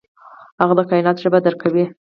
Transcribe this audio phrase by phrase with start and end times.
[0.61, 1.85] هغه د کائنات ژبه درک کوي.